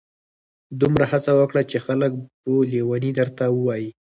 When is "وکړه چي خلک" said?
1.39-2.11